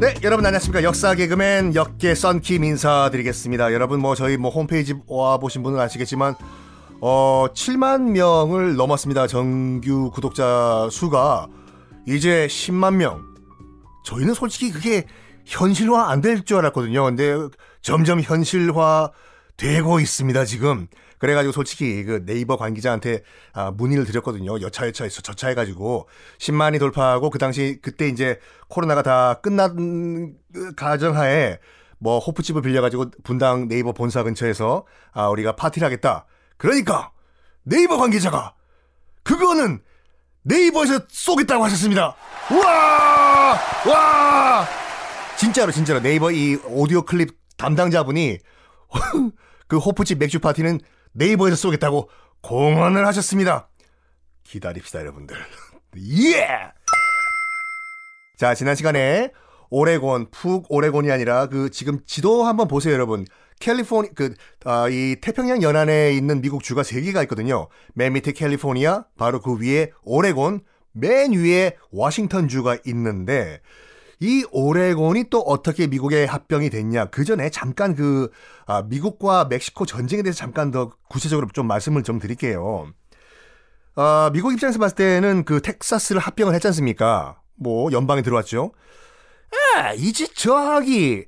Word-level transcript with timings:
네, 0.00 0.14
여러분 0.22 0.46
안녕하십니까. 0.46 0.84
역사 0.84 1.14
개그맨 1.14 1.74
역계 1.74 2.14
썬킴 2.14 2.62
인사드리겠습니다. 2.62 3.72
여러분 3.72 4.00
뭐 4.00 4.14
저희 4.14 4.36
뭐 4.36 4.50
홈페이지 4.50 4.94
와 5.08 5.38
보신 5.38 5.62
분은 5.64 5.80
아시겠지만 5.80 6.36
어 7.00 7.46
7만 7.52 8.10
명을 8.12 8.76
넘었습니다. 8.76 9.26
정규 9.26 10.10
구독자 10.12 10.88
수가 10.92 11.48
이제 12.06 12.46
10만 12.46 12.94
명. 12.94 13.22
저희는 14.04 14.34
솔직히 14.34 14.70
그게 14.70 15.04
현실화 15.44 16.10
안 16.10 16.20
될 16.20 16.44
줄 16.44 16.58
알았거든요. 16.58 17.02
근데 17.04 17.36
점점 17.82 18.20
현실화 18.20 19.10
되고 19.58 20.00
있습니다, 20.00 20.46
지금. 20.46 20.86
그래가지고 21.18 21.52
솔직히 21.52 22.04
그 22.04 22.24
네이버 22.24 22.56
관계자한테 22.56 23.22
아, 23.52 23.72
문의를 23.72 24.06
드렸거든요. 24.06 24.60
여차여차해서 24.60 25.20
저차해가지고 25.20 26.08
10만이 26.38 26.78
돌파하고 26.78 27.28
그 27.28 27.38
당시 27.38 27.78
그때 27.82 28.08
이제 28.08 28.38
코로나가 28.68 29.02
다 29.02 29.34
끝난 29.42 30.36
그 30.54 30.74
가정하에 30.76 31.58
뭐 31.98 32.20
호프집을 32.20 32.62
빌려가지고 32.62 33.06
분당 33.24 33.66
네이버 33.66 33.92
본사 33.92 34.22
근처에서 34.22 34.86
아 35.12 35.28
우리가 35.28 35.56
파티를 35.56 35.84
하겠다. 35.84 36.26
그러니까 36.56 37.10
네이버 37.64 37.96
관계자가 37.96 38.54
그거는 39.24 39.80
네이버에서 40.42 41.00
쏘겠다고 41.08 41.64
하셨습니다. 41.64 42.14
와! 42.52 43.58
와! 43.88 44.66
진짜로 45.36 45.72
진짜로 45.72 46.00
네이버 46.00 46.30
이 46.30 46.54
오디오 46.66 47.02
클립 47.02 47.36
담당자분이 47.56 48.38
그 49.68 49.78
호프집 49.78 50.18
맥주 50.18 50.40
파티는 50.40 50.80
네이버에서 51.12 51.56
쏘겠다고 51.56 52.10
공언을 52.40 53.06
하셨습니다. 53.06 53.68
기다립시다, 54.44 55.00
여러분들. 55.00 55.36
예! 56.24 56.72
자, 58.36 58.54
지난 58.54 58.74
시간에 58.74 59.32
오레곤, 59.70 60.30
푹 60.30 60.66
오레곤이 60.70 61.10
아니라 61.10 61.46
그 61.46 61.70
지금 61.70 62.00
지도 62.06 62.44
한번 62.44 62.68
보세요, 62.68 62.94
여러분. 62.94 63.26
캘리포니 63.60 64.14
그, 64.14 64.34
아, 64.64 64.88
이 64.88 65.16
태평양 65.20 65.62
연안에 65.62 66.12
있는 66.12 66.40
미국 66.40 66.62
주가 66.62 66.82
세 66.82 67.00
개가 67.00 67.22
있거든요. 67.22 67.68
맨 67.94 68.12
밑에 68.12 68.32
캘리포니아, 68.32 69.04
바로 69.18 69.40
그 69.40 69.60
위에 69.60 69.90
오레곤, 70.04 70.60
맨 70.92 71.32
위에 71.32 71.76
워싱턴 71.90 72.48
주가 72.48 72.78
있는데, 72.86 73.60
이 74.20 74.44
오레곤이 74.50 75.30
또 75.30 75.40
어떻게 75.40 75.86
미국에 75.86 76.24
합병이 76.24 76.70
됐냐. 76.70 77.06
그 77.06 77.24
전에 77.24 77.50
잠깐 77.50 77.94
그, 77.94 78.30
아, 78.66 78.82
미국과 78.82 79.44
멕시코 79.46 79.86
전쟁에 79.86 80.22
대해서 80.22 80.38
잠깐 80.38 80.70
더 80.70 80.90
구체적으로 81.08 81.48
좀 81.52 81.66
말씀을 81.68 82.02
좀 82.02 82.18
드릴게요. 82.18 82.92
아, 83.94 84.30
미국 84.32 84.52
입장에서 84.52 84.78
봤을 84.78 84.96
때는 84.96 85.44
그 85.44 85.60
텍사스를 85.62 86.20
합병을 86.20 86.54
했지 86.54 86.66
않습니까? 86.68 87.40
뭐, 87.54 87.90
연방에 87.92 88.22
들어왔죠. 88.22 88.72
아, 89.76 89.92
이제 89.94 90.26
저기, 90.34 91.26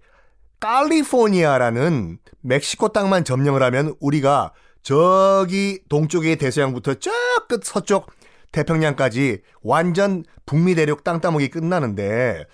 칼리포니아라는 0.61 2.19
멕시코 2.43 2.89
땅만 2.89 3.25
점령을 3.25 3.63
하면 3.63 3.95
우리가 4.01 4.53
저기 4.83 5.81
동쪽의 5.89 6.37
대서양부터 6.37 6.95
저 6.95 7.11
끝 7.51 7.65
서쪽 7.65 8.13
태평양까지 8.53 9.43
완전 9.63 10.25
북미 10.47 10.75
대륙 10.77 11.03
땅 11.03 11.21
따먹이 11.21 11.49
끝나는데 11.49 12.47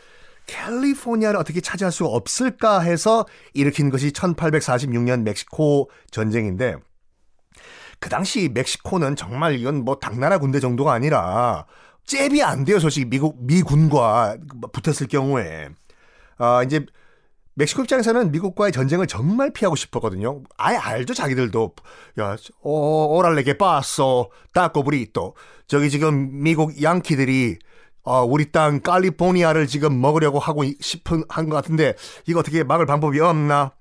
캘리포니아를 0.46 1.38
어떻게 1.38 1.60
차지할 1.60 1.92
수 1.92 2.06
없을까 2.06 2.80
해서 2.80 3.26
일으킨 3.52 3.90
것이 3.90 4.10
1846년 4.10 5.22
멕시코 5.22 5.90
전쟁인데 6.10 6.76
그 7.98 8.08
당시 8.08 8.50
멕시코는 8.52 9.16
정말 9.16 9.58
이건 9.58 9.84
뭐 9.84 9.96
당나라 9.96 10.38
군대 10.38 10.60
정도가 10.60 10.92
아니라 10.92 11.66
잽이 12.04 12.42
안 12.42 12.64
돼요 12.64 12.78
솔직히 12.78 13.06
미국 13.06 13.36
미군과 13.44 14.38
붙었을 14.72 15.08
경우에 15.08 15.68
아 16.38 16.62
이제 16.62 16.86
멕시코 17.58 17.82
입장에서는 17.82 18.32
미국과의 18.32 18.70
전쟁을 18.70 19.06
정말 19.06 19.50
피하고 19.50 19.76
싶었거든요. 19.76 20.42
아예 20.58 20.76
알죠, 20.76 21.14
자기들도. 21.14 21.72
야, 22.20 22.36
어, 22.60 22.70
오랄레게 22.70 23.56
빠았어. 23.56 24.28
따꼬브리 24.52 25.14
또. 25.14 25.34
저기 25.66 25.88
지금 25.88 26.42
미국 26.42 26.82
양키들이 26.82 27.58
어, 28.06 28.22
우리 28.24 28.52
땅 28.52 28.80
칼리포니아를 28.80 29.66
지금 29.66 30.00
먹으려고 30.00 30.38
하고 30.38 30.62
싶은 30.80 31.24
한 31.28 31.48
것 31.48 31.56
같은데 31.56 31.94
이거 32.26 32.38
어떻게 32.40 32.62
막을 32.64 32.86
방법이 32.86 33.20
없나? 33.20 33.72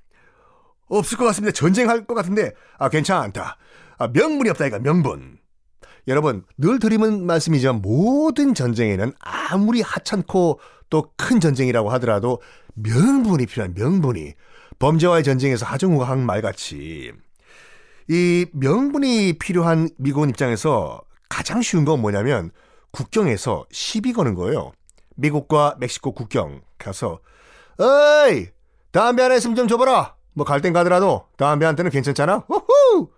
없을 0.88 1.18
것 1.18 1.25
같습니다. 1.25 1.53
전쟁할 1.53 2.06
것 2.06 2.13
같은데 2.16 2.52
아 2.78 2.90
괜찮다. 2.90 3.58
아, 3.97 4.08
명분이 4.08 4.50
없다 4.50 4.66
이가 4.66 4.80
명분. 4.80 5.38
여러분 6.08 6.44
늘 6.58 6.80
드리는 6.80 7.25
말씀이지만 7.25 7.81
모든 7.81 8.53
전쟁에는 8.53 9.13
아무리 9.19 9.81
하찮고 9.81 10.59
또 10.90 11.12
큰 11.18 11.40
전쟁이라고 11.40 11.90
하더라도 11.94 12.42
명분이 12.75 13.46
필요한 13.47 13.74
명분이 13.75 14.34
범죄와의 14.80 15.24
전쟁에서 15.24 15.66
하정우가 15.66 16.07
한 16.07 16.25
말같이 16.25 17.12
이 18.07 18.46
명분이 18.53 19.38
필요한 19.40 19.90
미군 19.97 20.30
입장에서 20.30 21.02
가장 21.30 21.62
쉬운 21.62 21.86
건 21.86 22.02
뭐냐면 22.02 22.52
국경에서 22.95 23.66
시비 23.72 24.13
거는 24.13 24.35
거예요. 24.35 24.72
미국과 25.17 25.75
멕시코 25.79 26.13
국경 26.13 26.61
가서 26.78 27.19
어이 27.78 28.47
담배 28.91 29.22
하나 29.22 29.35
있으면 29.35 29.56
좀 29.56 29.67
줘봐라. 29.67 30.16
뭐 30.33 30.45
갈 30.45 30.61
땐 30.61 30.72
가더라도 30.73 31.28
담배한테는 31.38 31.91
괜찮잖아. 31.91 32.45
호후! 32.50 33.09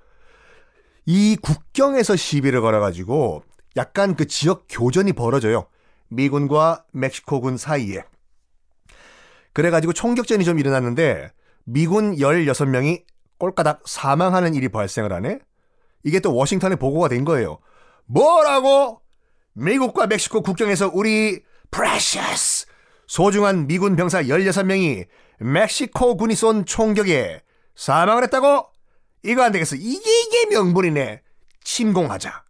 이 1.06 1.38
국경에서 1.42 2.16
시비를 2.16 2.62
걸어가지고 2.62 3.44
약간 3.78 4.16
그 4.16 4.26
지역 4.28 4.66
교전이 4.70 5.14
벌어져요. 5.14 5.68
미군과 6.10 6.86
멕시코군 6.92 7.58
사이에. 7.58 8.04
그래가지고 9.54 9.94
총격전이 9.94 10.44
좀 10.44 10.60
일어났는데 10.60 11.32
미군 11.66 12.16
16명이 12.16 13.04
꼴까닥 13.38 13.82
사망하는 13.88 14.54
일이 14.56 14.70
발생을 14.70 15.12
하네? 15.14 15.40
이게 16.04 16.20
또 16.20 16.34
워싱턴에 16.36 16.76
보고가 16.76 17.08
된 17.10 17.26
거예요. 17.26 17.60
뭐라고? 18.06 19.02
미국과 19.58 20.06
멕시코 20.06 20.42
국경에서 20.42 20.92
우리 20.94 21.42
프레셔스 21.72 22.68
소중한 23.08 23.68
미군 23.68 23.96
병사 23.96 24.22
16명이 24.24 25.06
멕시코 25.40 26.16
군이 26.16 26.36
쏜 26.36 26.66
총격에 26.66 27.42
사망을 27.76 28.24
했다고? 28.24 28.68
이거 29.24 29.44
안 29.44 29.52
되겠어. 29.52 29.76
이게 29.76 30.22
이게 30.22 30.46
명분이네. 30.52 31.22
침공하자. 31.64 32.44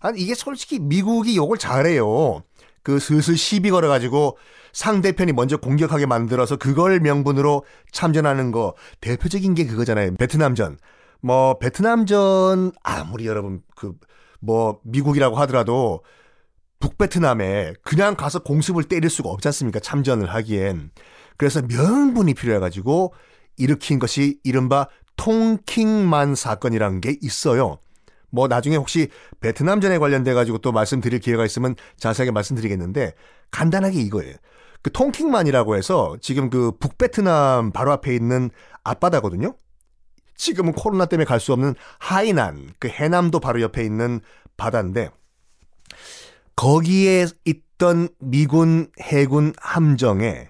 아니 0.00 0.20
이게 0.20 0.34
솔직히 0.34 0.78
미국이 0.78 1.36
욕을 1.36 1.58
잘해요. 1.58 2.42
그 2.82 2.98
슬슬 2.98 3.36
시비 3.36 3.70
걸어가지고 3.70 4.38
상대편이 4.72 5.32
먼저 5.32 5.56
공격하게 5.56 6.06
만들어서 6.06 6.56
그걸 6.56 7.00
명분으로 7.00 7.64
참전하는 7.92 8.52
거 8.52 8.74
대표적인 9.00 9.54
게 9.54 9.66
그거잖아요. 9.66 10.14
베트남전. 10.16 10.78
뭐 11.20 11.58
베트남전 11.58 12.72
아무리 12.82 13.26
여러분 13.26 13.62
그 13.74 13.94
뭐 14.44 14.80
미국이라고 14.84 15.36
하더라도 15.36 16.02
북베트남에 16.84 17.72
그냥 17.82 18.14
가서 18.14 18.40
공습을 18.40 18.84
때릴 18.84 19.08
수가 19.08 19.30
없지 19.30 19.48
않습니까? 19.48 19.80
참전을 19.80 20.34
하기엔. 20.34 20.90
그래서 21.38 21.62
명분이 21.62 22.34
필요해가지고 22.34 23.14
일으킨 23.56 23.98
것이 23.98 24.38
이른바 24.44 24.88
통킹만 25.16 26.34
사건이라는 26.34 27.00
게 27.00 27.16
있어요. 27.22 27.78
뭐 28.30 28.48
나중에 28.48 28.76
혹시 28.76 29.08
베트남전에 29.40 29.96
관련돼 29.96 30.34
가지고 30.34 30.58
또 30.58 30.72
말씀드릴 30.72 31.20
기회가 31.20 31.46
있으면 31.46 31.74
자세하게 31.96 32.32
말씀드리겠는데 32.32 33.14
간단하게 33.50 34.00
이거예요. 34.02 34.34
그 34.82 34.92
통킹만이라고 34.92 35.76
해서 35.76 36.18
지금 36.20 36.50
그 36.50 36.72
북베트남 36.72 37.72
바로 37.72 37.92
앞에 37.92 38.14
있는 38.14 38.50
앞바다거든요. 38.82 39.56
지금은 40.36 40.72
코로나 40.72 41.06
때문에 41.06 41.24
갈 41.24 41.40
수 41.40 41.54
없는 41.54 41.76
하이난 41.98 42.68
그 42.78 42.88
해남도 42.88 43.40
바로 43.40 43.62
옆에 43.62 43.82
있는 43.84 44.20
바다인데 44.58 45.08
거기에 46.56 47.26
있던 47.44 48.08
미군 48.20 48.88
해군 49.00 49.52
함정에 49.60 50.48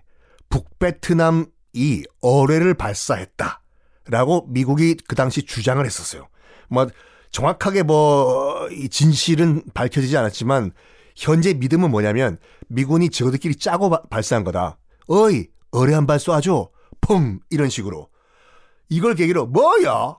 북베트남이 0.49 2.03
어뢰를 2.21 2.75
발사했다 2.75 3.61
라고 4.06 4.47
미국이 4.49 4.97
그 5.09 5.15
당시 5.17 5.43
주장을 5.43 5.85
했었어요. 5.85 6.29
뭐 6.69 6.87
정확하게 7.31 7.83
뭐 7.83 8.69
진실은 8.91 9.62
밝혀지지 9.73 10.17
않았지만 10.17 10.73
현재 11.17 11.55
믿음은 11.55 11.91
뭐냐면 11.91 12.39
미군이 12.69 13.11
저들끼리 13.11 13.56
짜고 13.56 13.91
바, 13.91 14.03
발사한 14.03 14.45
거다. 14.45 14.79
어이 15.09 15.49
어뢰 15.71 15.95
한 15.95 16.06
발 16.06 16.19
쏴줘. 16.19 16.71
펑 17.01 17.41
이런 17.51 17.69
식으로. 17.69 18.09
이걸 18.89 19.15
계기로 19.15 19.47
뭐야? 19.47 20.17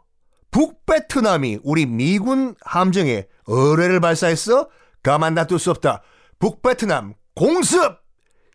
북베트남이 0.52 1.60
우리 1.64 1.86
미군 1.86 2.56
함정에 2.62 3.28
어뢰를 3.46 4.00
발사했어? 4.00 4.70
가만 5.06 5.36
놔둘 5.36 5.60
수 5.60 5.70
없다. 5.70 6.02
북베트남 6.40 7.14
공습! 7.36 8.00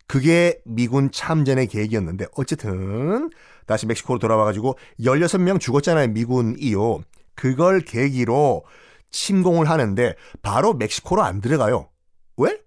그게 0.08 0.58
미군 0.64 1.12
참전의 1.12 1.68
계획이었는데 1.68 2.26
어쨌든 2.34 3.30
다시 3.66 3.86
멕시코로 3.86 4.18
돌아와가지고 4.18 4.76
16명 4.98 5.60
죽었잖아요. 5.60 6.08
미군이요. 6.08 7.02
그걸 7.36 7.82
계기로 7.82 8.64
침공을 9.12 9.70
하는데 9.70 10.16
바로 10.42 10.74
멕시코로 10.74 11.22
안 11.22 11.40
들어가요. 11.40 11.88
왜? 12.36 12.58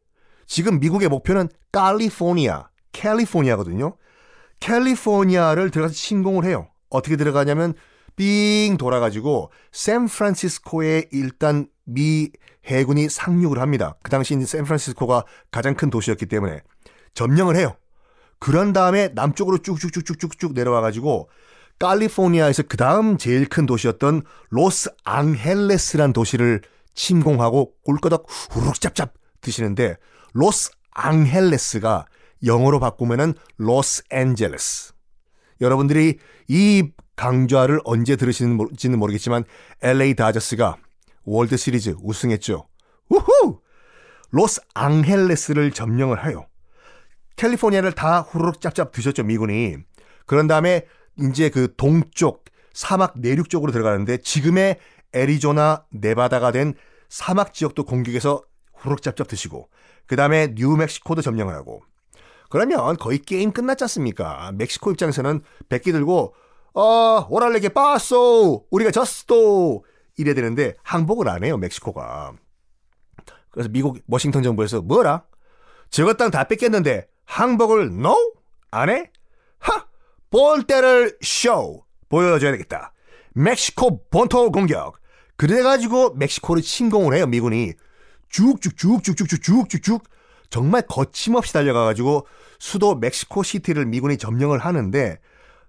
지금 0.48 0.80
미국의 0.80 1.10
목표는 1.10 1.50
칼리포니아, 1.74 2.70
캘리포니아거든요. 2.94 3.98
캘리포니아를 4.62 5.72
들어가서 5.72 5.94
침공을 5.94 6.46
해요. 6.46 6.70
어떻게 6.90 7.18
들어가냐면 7.18 7.74
삥 8.16 8.78
돌아가지고 8.78 9.52
샌프란시스코에 9.74 11.10
일단 11.12 11.68
미 11.86 12.32
해군이 12.66 13.10
상륙을 13.10 13.60
합니다. 13.60 13.96
그 14.04 14.10
당시 14.10 14.40
샌프란시스코가 14.40 15.26
가장 15.52 15.76
큰 15.76 15.90
도시였기 15.90 16.26
때문에 16.28 16.62
점령을 17.14 17.56
해요. 17.56 17.76
그런 18.40 18.74
다음에 18.74 19.10
남쪽으로 19.14 19.60
쭉쭉쭉쭉쭉쭉 19.60 20.54
내려와 20.54 20.82
가지고 20.82 21.30
칼리포니아에서 21.80 22.64
그 22.64 22.78
다음 22.78 23.18
제일 23.18 23.48
큰 23.48 23.66
도시였던 23.66 24.24
로스 24.50 24.90
앙헬레스란 25.04 26.14
도시를 26.14 26.62
침공하고 26.94 27.74
꿀꺼덕 27.84 28.28
후룩 28.52 28.80
짭짭 28.80 29.14
드시는데 29.42 29.98
로스 30.34 30.72
앙헬레스가 30.92 32.06
영어로 32.46 32.80
바꾸면은 32.80 33.34
로스 33.58 34.04
앤젤레스. 34.10 34.94
여러분들이 35.62 36.20
이 36.48 36.92
강좌를 37.16 37.80
언제 37.86 38.16
들으시는지는 38.16 39.00
모르겠지만 39.00 39.44
LA 39.82 40.16
다저스가 40.16 40.78
월드 41.26 41.58
시리즈 41.58 41.96
우승했죠. 42.02 42.68
우후! 43.10 43.60
로스 44.32 44.62
앙헬레스를 44.74 45.72
점령을 45.72 46.26
해요. 46.28 46.48
캘리포니아를 47.36 47.94
다 47.94 48.22
후루룩 48.22 48.62
짭짭 48.62 48.92
드셨죠, 48.92 49.24
미군이. 49.24 49.78
그런 50.26 50.48
다음에 50.48 50.86
이제 51.20 51.50
그 51.50 51.74
동쪽 51.76 52.46
사막 52.74 53.20
내륙 53.20 53.50
쪽으로 53.50 53.72
들어가는데 53.72 54.18
지금의 54.18 54.80
애리조나 55.14 55.86
네바다가 55.92 56.52
된 56.52 56.74
사막 57.10 57.54
지역도 57.54 57.86
공격해서 57.86 58.44
후루룩 58.74 59.02
짭짭 59.02 59.28
드시고 59.28 59.70
그 60.08 60.16
다음에 60.16 60.54
뉴멕시코도 60.56 61.22
점령을 61.22 61.54
하고 61.54 61.84
그러면 62.50 62.98
거의 62.98 63.20
게임 63.20 63.52
끝났지 63.52 63.84
않습니까? 63.84 64.52
멕시코 64.56 64.92
입장에서는 64.92 65.42
백기 65.70 65.92
들고 65.92 66.36
어 66.74 67.28
오랄레게 67.30 67.70
빠쏘 67.70 68.66
우리가 68.72 68.92
졌어 68.92 69.82
이래야 70.18 70.36
되는데 70.36 70.74
항복을 70.84 71.28
안 71.28 71.44
해요 71.44 71.58
멕시코가 71.58 72.34
그래서 73.54 73.70
미국 73.70 74.00
워싱턴 74.08 74.42
정부에서 74.42 74.82
뭐라? 74.82 75.24
저것 75.90 76.18
땅다 76.18 76.46
뺏겼는데 76.46 77.08
항복을 77.26 77.86
no? 77.86 78.16
안 78.72 78.90
해? 78.90 79.12
하! 79.60 79.86
볼 80.32 80.64
때를 80.64 81.18
쇼! 81.22 81.84
보여줘야 82.10 82.52
되겠다. 82.52 82.94
멕시코 83.34 84.04
본토 84.10 84.52
공격. 84.52 85.00
그래가지고 85.36 86.14
멕시코를 86.16 86.62
침공을 86.62 87.16
해요, 87.16 87.28
미군이. 87.28 87.74
쭉쭉쭉쭉쭉쭉쭉쭉 88.30 90.04
정말 90.50 90.84
거침없이 90.88 91.54
달려가가지고 91.54 92.28
수도 92.60 92.96
멕시코 92.96 93.44
시티를 93.44 93.86
미군이 93.86 94.18
점령을 94.18 94.60
하는데 94.60 95.20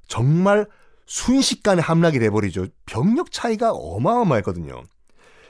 정말 0.07 0.67
순식간에 1.07 1.83
함락이 1.83 2.19
돼버리죠. 2.19 2.67
병력 2.87 3.31
차이가 3.33 3.73
어마어마했거든요. 3.73 4.83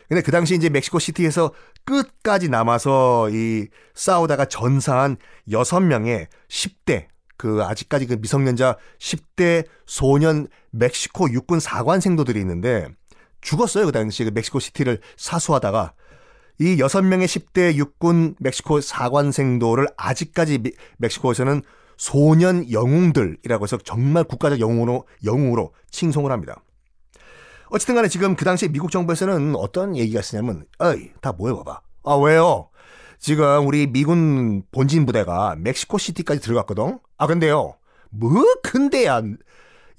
근데 0.08 0.22
그 0.22 0.30
당시 0.30 0.54
이제 0.54 0.68
멕시코 0.68 0.98
시티에서 0.98 1.52
끝까지 1.84 2.48
남아서 2.48 3.30
이 3.30 3.68
싸우다가 3.94 4.46
전사한 4.46 5.16
6명의 5.48 6.26
10대 6.48 7.06
그 7.36 7.62
아직까지 7.64 8.06
그 8.06 8.14
미성년자 8.14 8.76
10대 8.98 9.66
소년 9.86 10.46
멕시코 10.70 11.30
육군 11.32 11.60
사관 11.60 12.00
생도들이 12.00 12.38
있는데 12.40 12.88
죽었어요. 13.40 13.86
그 13.86 13.92
당시 13.92 14.24
그 14.24 14.30
멕시코 14.30 14.60
시티를 14.60 15.00
사수하다가 15.16 15.94
이 16.60 16.76
6명의 16.76 17.24
10대 17.24 17.74
육군 17.74 18.36
멕시코 18.38 18.80
사관 18.80 19.32
생도를 19.32 19.88
아직까지 19.96 20.62
멕시코에서는 20.98 21.62
소년 21.96 22.70
영웅들이라고 22.70 23.64
해서 23.64 23.78
정말 23.78 24.24
국가적 24.24 24.60
영웅으로 24.60 25.06
영웅으로 25.24 25.72
칭송을 25.90 26.32
합니다. 26.32 26.62
어쨌든 27.70 27.94
간에 27.94 28.08
지금 28.08 28.36
그 28.36 28.44
당시 28.44 28.68
미국 28.68 28.90
정부에서는 28.90 29.56
어떤 29.56 29.96
얘기가 29.96 30.20
있었냐면, 30.20 30.66
어이, 30.78 31.10
다 31.20 31.32
모여봐봐. 31.32 31.80
아, 32.04 32.14
왜요? 32.14 32.70
지금 33.18 33.66
우리 33.66 33.86
미군 33.86 34.62
본진 34.70 35.06
부대가 35.06 35.56
멕시코 35.56 35.98
시티까지 35.98 36.40
들어갔거든? 36.40 36.98
아, 37.16 37.26
근데요. 37.26 37.76
뭐, 38.10 38.44
근데야. 38.62 39.22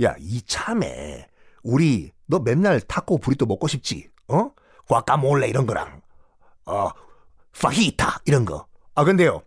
야, 0.03 0.15
이참에, 0.19 1.27
우리, 1.63 2.11
너 2.27 2.39
맨날 2.39 2.79
타코 2.81 3.17
브리또 3.17 3.45
먹고 3.45 3.67
싶지? 3.67 4.09
어? 4.27 4.51
과카몰레 4.87 5.47
이런 5.47 5.65
거랑, 5.65 6.01
어, 6.65 6.89
파히타 7.59 8.21
이런 8.25 8.45
거. 8.45 8.67
아, 8.93 9.03
근데요. 9.03 9.41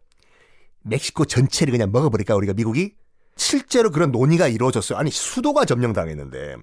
멕시코 0.88 1.24
전체를 1.24 1.72
그냥 1.72 1.90
먹어버릴까, 1.92 2.34
우리가 2.34 2.52
미국이? 2.54 2.94
실제로 3.36 3.90
그런 3.90 4.10
논의가 4.12 4.48
이루어졌어요. 4.48 4.98
아니, 4.98 5.10
수도가 5.10 5.64
점령당했는데. 5.64 6.56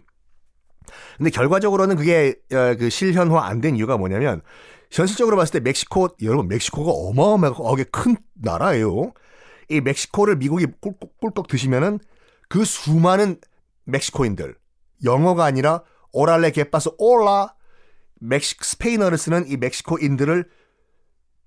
근데 1.18 1.30
결과적으로는 1.32 1.96
그게 1.96 2.36
어, 2.52 2.76
그 2.78 2.90
실현화 2.90 3.46
안 3.46 3.62
된 3.62 3.76
이유가 3.76 3.98
뭐냐면 3.98 4.42
현실적으로 4.92 5.36
봤을 5.36 5.54
때 5.54 5.60
멕시코 5.60 6.10
여러분 6.22 6.48
멕시코가 6.48 6.92
어마어마하게 6.92 7.86
큰 7.86 8.16
나라예요. 8.34 9.14
이 9.70 9.82
멕시코를 9.82 10.36
미국이 10.36 10.68
꿀꺽, 10.80 11.18
꿀꺽 11.20 11.48
드시면은 11.48 12.00
그 12.50 12.64
수많은 12.66 13.40
멕시코인들 13.86 14.56
영어가 15.04 15.44
아니라 15.44 15.82
오랄레 16.12 16.52
게빠스 16.52 16.90
올라 17.00 17.56
멕시 18.20 18.56
스페인어를 18.62 19.18
쓰는 19.18 19.48
이 19.48 19.58
멕시코인들을 19.58 20.48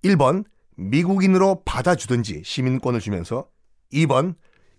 1번 0.05 0.45
미국인으로 0.79 1.63
받아주든지 1.65 2.43
시민권을 2.45 3.01
주면서 3.01 3.49
2번 3.93 4.37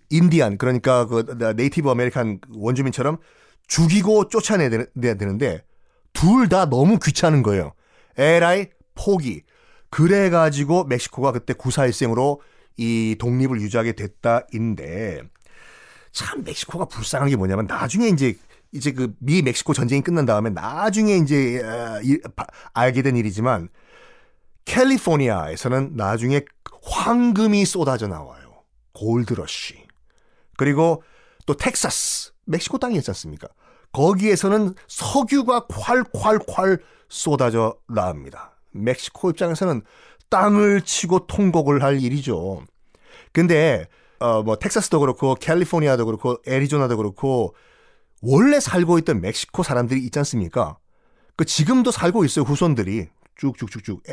인디안 0.09 0.57
그러니까 0.57 1.05
그 1.05 1.25
Native 1.56 1.89
American 1.89 2.39
원주민처럼 2.55 3.17
죽이고 3.67 4.29
쫓아내야 4.29 4.69
되는데 5.17 5.63
둘 6.13 6.47
다 6.49 6.67
너무 6.69 6.97
귀찮은 6.99 7.43
거예요. 7.43 7.73
에라이 8.17 8.67
포기. 8.95 9.43
그래 9.91 10.29
가지고 10.29 10.83
멕시코가 10.85 11.31
그때 11.31 11.53
구사일생으로 11.53 12.41
이 12.77 13.15
독립을 13.19 13.61
유지하게 13.61 13.93
됐다인데 13.93 15.21
참 16.11 16.43
멕시코가 16.43 16.85
불쌍한 16.85 17.29
게 17.29 17.35
뭐냐면 17.35 17.67
나중에 17.67 18.07
이제 18.07 18.35
이제 18.71 18.91
그 18.91 19.13
미 19.19 19.41
멕시코 19.41 19.73
전쟁이 19.73 20.01
끝난 20.01 20.25
다음에 20.25 20.49
나중에 20.49 21.17
이제 21.17 21.61
어, 21.63 21.99
알게 22.73 23.01
된 23.01 23.15
일이지만 23.17 23.69
캘리포니아에서는 24.69 25.94
나중에 25.95 26.42
황금이 26.83 27.66
쏟아져 27.66 28.07
나와요. 28.07 28.64
골드러쉬. 28.94 29.83
그리고 30.57 31.02
또 31.47 31.56
텍사스, 31.56 32.33
멕시코 32.45 32.78
땅이었지 32.78 33.09
않습니까? 33.09 33.47
거기에서는 33.92 34.76
석유가 34.88 35.66
콸콸콸 35.68 36.81
쏟아져 37.09 37.78
나옵니다. 37.88 38.56
멕시코 38.71 39.31
입장에서는 39.31 39.81
땅을 40.30 40.81
치고 40.81 41.26
통곡을 41.26 41.81
할 41.81 41.99
일이죠. 41.99 42.64
근데 43.33 43.88
어 44.19 44.44
뭐 44.44 44.57
텍사스도 44.57 44.99
그렇고 44.99 45.33
캘리포니아도 45.33 46.06
그렇고 46.06 46.38
애리조나도 46.45 46.97
그렇고 46.97 47.56
원래 48.21 48.59
살고 48.59 48.99
있던 48.99 49.21
멕시코 49.21 49.64
사람들이 49.64 50.02
있지 50.02 50.19
않습니까? 50.19 50.78
그 51.38 51.45
지금도 51.45 51.90
살고 51.92 52.26
있어요 52.26 52.44
후손들이 52.44 53.07
쭉쭉쭉쭉. 53.39 54.03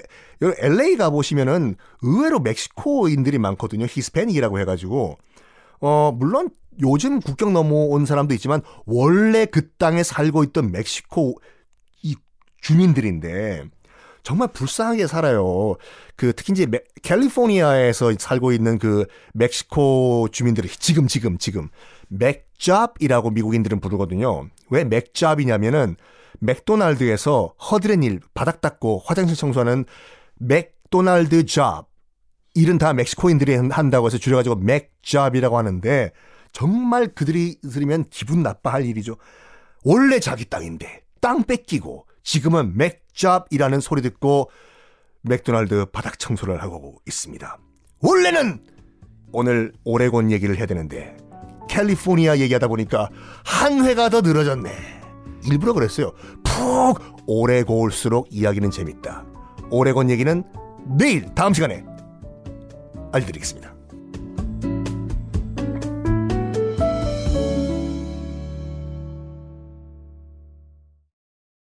LA 0.41 0.97
가 0.97 1.11
보시면은 1.11 1.77
의외로 2.03 2.41
멕시코인들이 2.41 3.39
많거든요. 3.39 3.87
히스패닉이라고 3.89 4.59
해가지고 4.61 5.19
어 5.81 6.13
물론 6.17 6.49
요즘 6.81 7.21
국경 7.21 7.53
넘어온 7.53 8.07
사람도 8.07 8.35
있지만 8.35 8.63
원래 8.87 9.47
그 9.47 9.69
땅에 9.77 10.03
살고 10.03 10.45
있던 10.45 10.73
멕시코 10.73 11.39
이 12.03 12.17
주민들인데 12.61 13.65
정말 14.23 14.49
불쌍하게 14.49 15.07
살아요. 15.07 15.77
그 16.17 16.33
특히 16.35 16.53
이제 16.53 16.67
메, 16.67 16.81
캘리포니아에서 17.03 18.13
살고 18.19 18.53
있는 18.53 18.79
그 18.79 19.07
멕시코 19.35 20.29
주민들이 20.33 20.69
지금 20.69 21.07
지금 21.07 21.39
지금 21.39 21.69
McJob이라고 22.09 23.31
미국인들은 23.31 23.81
부르거든요. 23.81 24.49
왜 24.71 24.85
McJob이냐면은 24.85 25.97
맥도날드에서 26.41 27.55
허드렛 27.71 28.03
일 28.05 28.21
바닥 28.35 28.61
닦고 28.61 29.03
화장실 29.05 29.37
청소하는 29.37 29.85
맥도날드 30.37 31.47
job 31.47 31.89
일은 32.55 32.79
다 32.79 32.93
멕시코인들이 32.93 33.55
한다고 33.71 34.07
해서 34.07 34.19
줄여가지고 34.19 34.57
McJob이라고 34.57 35.59
하는데 35.59 36.13
정말 36.53 37.09
그들이 37.09 37.61
들으면 37.61 38.05
기분 38.11 38.43
나빠할 38.43 38.87
일이죠. 38.87 39.17
원래 39.85 40.19
자기 40.21 40.47
땅인데 40.47 41.03
땅 41.21 41.43
뺏기고 41.43 42.07
지금은 42.23 42.77
McJob이라는 42.77 43.81
소리 43.81 44.01
듣고 44.03 44.51
맥도날드 45.21 45.87
바닥 45.87 46.19
청소를 46.19 46.63
하고 46.63 47.01
있습니다. 47.07 47.59
원래는 48.01 48.65
오늘 49.33 49.73
오레곤 49.85 50.31
얘기를 50.31 50.57
해야 50.57 50.67
되는데 50.67 51.17
캘리포니아 51.69 52.39
얘기하다 52.39 52.69
보니까 52.69 53.11
한 53.45 53.85
회가 53.85 54.09
더 54.09 54.23
늘어졌네. 54.23 55.06
일부러 55.47 55.73
그랬어요. 55.73 56.13
푹 56.45 57.01
오래 57.27 57.63
고울수록 57.63 58.29
이야기는 58.31 58.71
재밌다. 58.71 59.25
오래곤 59.71 60.11
얘기는 60.11 60.45
내일 60.99 61.35
다음 61.35 61.53
시간에 61.53 61.85
알려드리겠습니다. 63.13 63.76